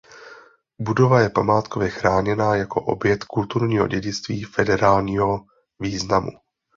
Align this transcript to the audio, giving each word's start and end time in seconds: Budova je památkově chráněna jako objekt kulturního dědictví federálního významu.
Budova 0.79 1.19
je 1.21 1.29
památkově 1.29 1.89
chráněna 1.89 2.55
jako 2.55 2.81
objekt 2.81 3.23
kulturního 3.23 3.87
dědictví 3.87 4.43
federálního 4.43 5.45
významu. 5.79 6.29